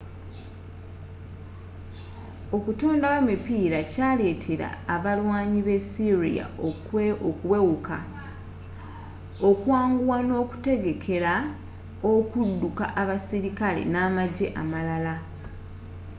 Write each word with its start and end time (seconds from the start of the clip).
okutondawo 2.55 3.15
emipiira 3.23 3.79
kyaleetera 3.91 4.67
abalwaanyi 4.95 5.59
b'essyria 5.67 6.45
okuwewuka 7.33 7.97
okwanguwa 9.49 10.17
n'okwetegekera 10.27 11.33
okuduka 12.13 12.85
abasirikale 13.01 13.81
namajje 13.93 14.47
amalala 14.61 15.15